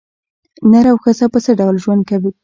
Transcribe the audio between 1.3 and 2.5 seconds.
په څه ډول ژوند وکړي.